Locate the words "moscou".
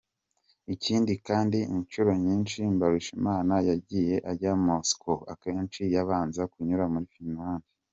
4.65-5.19